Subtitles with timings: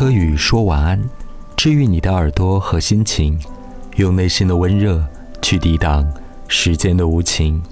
[0.00, 0.98] 柯宇说晚安，
[1.58, 3.38] 治愈你的耳朵和心情，
[3.96, 5.04] 用内心的温热
[5.42, 6.10] 去抵挡
[6.48, 7.62] 时间的无情。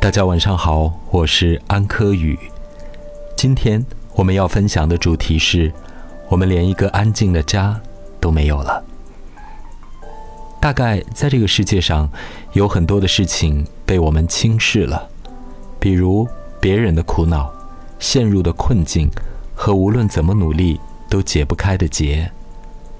[0.00, 2.38] 大家晚上好，我是安柯宇。
[3.36, 5.72] 今天我们要分享的主题是：
[6.28, 7.80] 我们连一个安静的家
[8.20, 8.84] 都没有了。
[10.60, 12.08] 大概在这个世界上，
[12.52, 15.08] 有很多的事情被我们轻视了，
[15.80, 16.28] 比如
[16.60, 17.52] 别人的苦恼、
[17.98, 19.10] 陷入的困境。
[19.68, 20.80] 和无论怎么努力
[21.10, 22.32] 都解不开的结，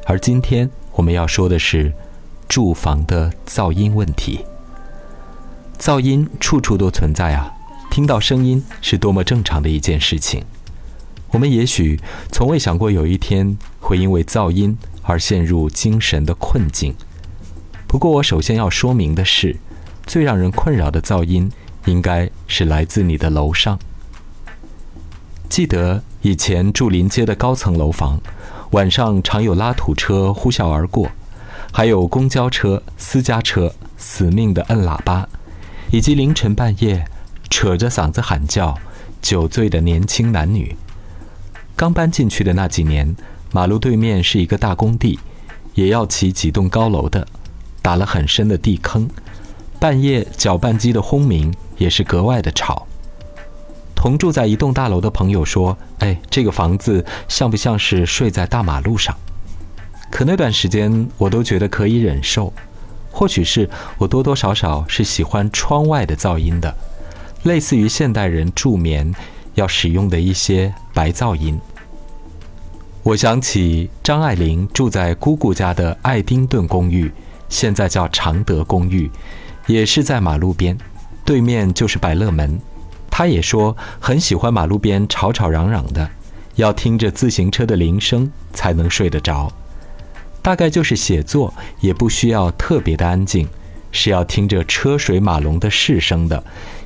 [0.05, 1.91] 而今天我们要说的是
[2.47, 4.45] 住房的噪音问题。
[5.79, 7.51] 噪音处处都存在啊，
[7.91, 10.45] 听到声音是多么正常的一件事情。
[11.30, 11.98] 我们也许
[12.30, 16.95] 从未想过有一天会因为噪音而陷入精神的困境。
[17.87, 19.57] 不过，我首先要说明的是，
[20.07, 21.51] 最让人困扰的噪音
[21.87, 23.79] 应该是来自你的楼上。
[25.48, 26.02] 记得。
[26.23, 28.20] 以前住临街的高层楼房，
[28.73, 31.09] 晚上常有拉土车呼啸而过，
[31.73, 35.29] 还有公交车、私家车死命的摁喇叭，
[35.93, 37.04] 以及凌晨半夜
[37.49, 38.76] 扯着嗓子喊叫、
[39.23, 40.76] 酒醉的年轻男女。
[41.76, 43.15] 刚搬进去的那几年，
[43.52, 45.21] 马路对面是一个大工地，
[45.74, 47.24] 也要起几栋高楼的，
[47.80, 49.09] 打了很深的地坑，
[49.79, 52.88] 半夜搅拌机的轰鸣也是格外的吵。
[53.99, 59.13] 同住在一栋大楼的朋友说：“哎，这个房子像不像是睡在大马路上？”
[60.09, 62.52] 可那段时间我都觉得可以忍受，
[63.10, 66.72] 或许是我多多少少是喜欢窗外的噪音的，
[67.43, 69.12] 类似于现代人助眠
[69.54, 71.60] 要使用的一些白噪音。
[73.03, 77.10] 我想起张爱玲住在姑姑家的爱丁顿公寓，
[77.49, 79.10] 现在叫常德公寓，
[79.66, 80.78] 也是在马路边，
[81.25, 82.60] 对面就是百乐门。
[83.19, 86.09] 他也说很喜欢马路边吵吵嚷嚷的，
[86.55, 89.53] 要听着自行车的铃声才能睡得着。
[90.41, 93.49] 大概就是写作也不需要特别的安静，
[93.91, 96.44] 是要听着车水马龙的市声的，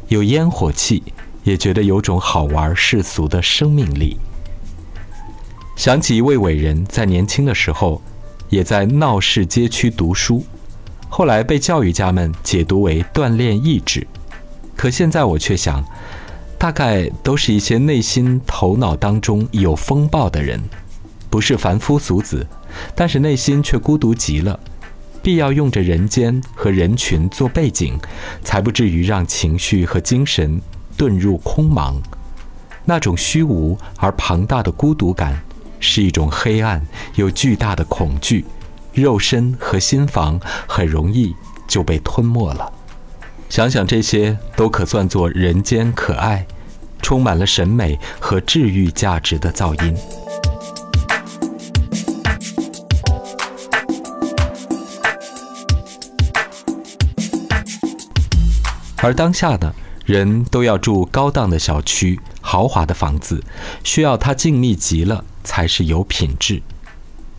[0.08, 1.02] 有烟火气，
[1.44, 4.16] 也觉得有种好玩世俗的生命力。
[5.76, 8.00] 想起一位伟人，在年轻的时候，
[8.48, 10.46] 也在闹市街区读书，
[11.10, 14.06] 后来被教育家们解读为锻炼意志，
[14.74, 15.84] 可现在我却想。
[16.62, 20.62] 大概都是一些内心头脑当中有风暴的人，
[21.28, 22.46] 不是凡夫俗子，
[22.94, 24.60] 但是内心却孤独极了，
[25.20, 27.98] 必要用着人间和人群做背景，
[28.44, 30.62] 才不至于让情绪和精神
[30.96, 31.96] 遁入空茫。
[32.84, 35.42] 那种虚无而庞大的孤独感，
[35.80, 36.80] 是一种黑暗
[37.16, 38.44] 又巨大的恐惧，
[38.92, 41.34] 肉身和心房很容易
[41.66, 42.72] 就被吞没了。
[43.52, 46.46] 想想这些，都可算作人间可爱、
[47.02, 49.94] 充满了审美和治愈价值的噪音。
[59.02, 59.70] 而当下呢，
[60.06, 63.44] 人都要住高档的小区、豪华的房子，
[63.84, 66.62] 需要它静谧极了才是有品质。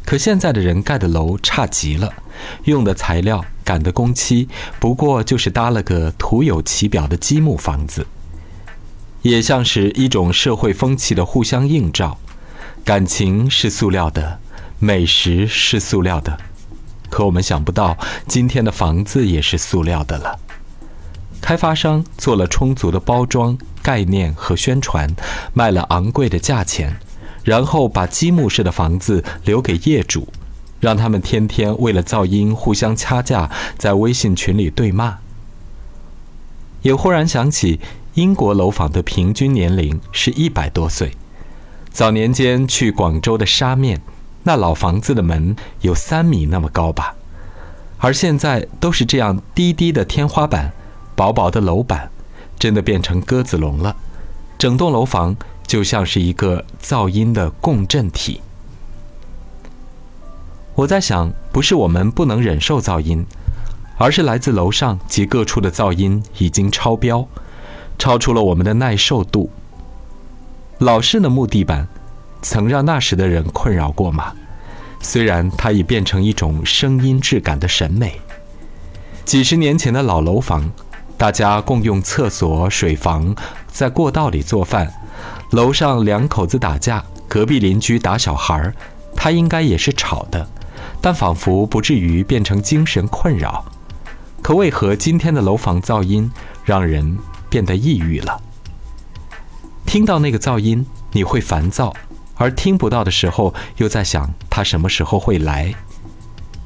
[0.05, 2.13] 可现在的人盖的楼差极了，
[2.65, 4.47] 用的材料、赶的工期，
[4.79, 8.05] 不过就是搭了个徒有其表的积木房子，
[9.23, 12.17] 也像是一种社会风气的互相映照。
[12.85, 14.39] 感情是塑料的，
[14.77, 16.37] 美食是塑料的，
[17.09, 17.97] 可我们想不到，
[18.27, 20.39] 今天的房子也是塑料的了。
[21.41, 25.09] 开发商做了充足的包装、概念和宣传，
[25.53, 26.97] 卖了昂贵的价钱。
[27.43, 30.29] 然后把积木式的房子留给业主，
[30.83, 35.19] 让他们天天为了噪音互相掐架，在微信群里对骂。
[36.81, 37.79] 也忽然想起，
[38.15, 41.13] 英国楼房的平均年龄是一百多岁。
[41.89, 44.01] 早年间去广州的沙面，
[44.43, 47.15] 那老房子的门有三米那么高吧，
[47.99, 50.73] 而现在都是这样低低的天花板，
[51.15, 52.11] 薄薄的楼板，
[52.59, 53.95] 真的变成鸽子笼了，
[54.57, 55.37] 整栋楼房。
[55.65, 58.41] 就像是一个噪音的共振体。
[60.75, 63.25] 我在想，不是我们不能忍受噪音，
[63.97, 67.27] 而是来自楼上及各处的噪音已经超标，
[67.99, 69.51] 超出了我们的耐受度。
[70.79, 71.87] 老式的木地板，
[72.41, 74.33] 曾让那时的人困扰过吗？
[74.99, 78.19] 虽然它已变成一种声音质感的审美。
[79.25, 80.71] 几十年前的老楼房，
[81.17, 83.35] 大家共用厕所、水房，
[83.67, 84.91] 在过道里做饭。
[85.51, 88.73] 楼上两口子打架，隔壁邻居打小孩儿，
[89.15, 90.47] 他应该也是吵的，
[91.03, 93.65] 但仿佛不至于变成精神困扰。
[94.41, 96.31] 可为何今天的楼房噪音
[96.63, 97.17] 让人
[97.49, 98.41] 变得抑郁了？
[99.85, 101.93] 听到那个噪音，你会烦躁，
[102.35, 105.75] 而听不到的时候又在想它什么时候会来。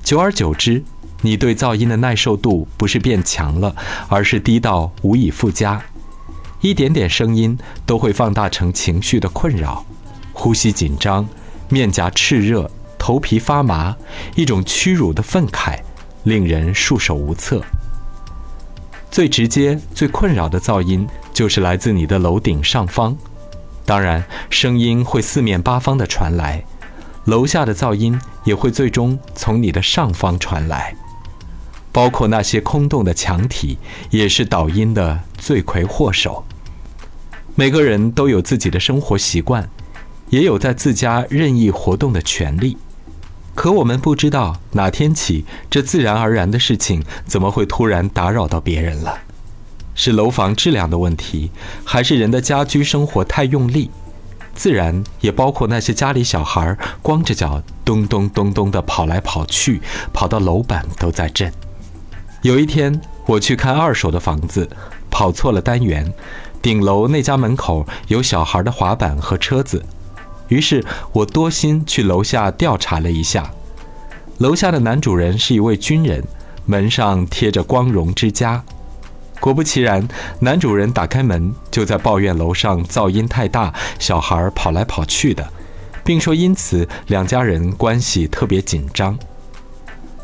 [0.03, 0.83] 久而久之，
[1.21, 3.75] 你对噪音的耐受度不是变强了，
[4.07, 5.81] 而是低到无以复加。
[6.61, 7.57] 一点点声音
[7.87, 9.83] 都会放大成情绪的困扰，
[10.31, 11.27] 呼吸紧张，
[11.69, 12.69] 面颊炽热，
[13.07, 13.95] 头皮发麻，
[14.35, 15.79] 一种屈辱的愤慨，
[16.23, 17.63] 令人束手无策。
[19.09, 23.17] 最直接、最困扰的噪音，就是来自你的楼顶上方。
[23.85, 26.65] 当然，声音会四面八方的传来，
[27.23, 30.93] 楼下的噪音也会最终从你的上方传来。
[31.93, 33.77] 包括那些空洞的墙体，
[34.09, 36.43] 也是导音的罪魁祸首。
[37.55, 39.69] 每个人都有自己的生活习惯，
[40.29, 42.77] 也有在自家任意活动的权利。
[43.57, 49.21] 可我们不知道哪天起，这自然而然的事情怎么会突然打扰到别人了？
[49.95, 51.49] 是楼房质量的问题，
[51.83, 53.89] 还是人的家居生活太用力？
[54.53, 59.81] 自然也包括那些家里小孩光着脚咚咚咚咚地跑来跑去，
[60.13, 61.51] 跑到楼板都在震。
[62.43, 64.69] 有一天我去看二手的房子，
[65.09, 66.13] 跑错了单元，
[66.61, 69.83] 顶楼那家门口有小孩的滑板和车子。
[70.49, 73.51] 于是我多心去楼下调查了一下，
[74.37, 76.23] 楼下的男主人是一位军人，
[76.65, 78.63] 门上贴着“光荣之家”。
[79.39, 80.07] 果不其然，
[80.39, 85.47] 男主人打开门就在抱怨楼上噪音太大，小孩跑来跑去的，
[86.03, 89.17] 并说因此两家人关系特别紧张。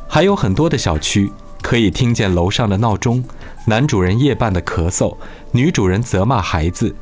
[0.08, 1.32] 还有很多的小区
[1.62, 3.24] 可以听见楼上的闹钟、
[3.68, 5.16] 男主人夜半的咳嗽、
[5.52, 6.96] 女主人责骂孩子。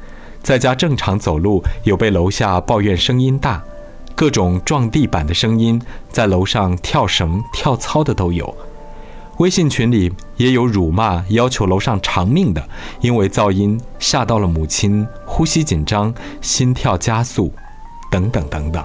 [0.43, 3.63] 在家正常走路，有被楼下抱怨声音大，
[4.15, 8.53] 各种撞地板的声音，在楼上跳绳、跳操的都有。
[9.37, 12.63] 微信群里也有辱骂、要求楼上偿命的，
[12.99, 17.51] 因为噪音吓到了母亲，呼吸紧张、心跳加速，
[18.11, 18.83] 等等等等。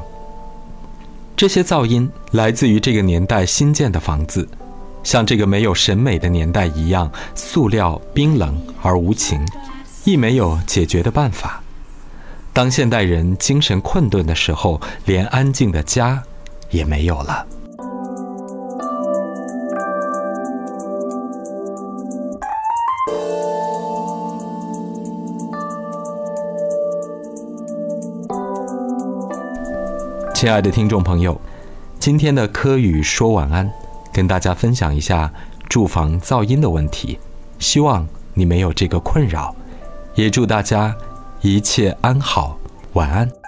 [1.36, 4.48] 这些噪音来自于这个年代新建的房子，
[5.02, 9.38] 像这个没有审美的年代一样，塑料、冰冷而无情。
[10.06, 11.60] 亦没有解决的办法。
[12.52, 16.22] 当现代人精神困顿的时候，连安静的家
[16.70, 17.44] 也没有了。
[30.32, 31.40] 亲爱的听众朋友，
[31.98, 33.68] 今天的柯宇说晚安，
[34.12, 35.32] 跟大家分享一下
[35.68, 37.18] 住房噪音的问题，
[37.58, 39.52] 希望你没有这个困扰。
[40.16, 40.94] 也祝大家
[41.42, 42.58] 一切安好，
[42.94, 43.45] 晚安。